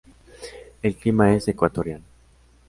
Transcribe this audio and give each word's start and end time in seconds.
El 0.81 0.95
clima 0.95 1.31
es 1.35 1.47
ecuatorial. 1.47 2.01